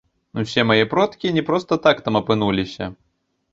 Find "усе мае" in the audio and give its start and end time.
0.43-0.85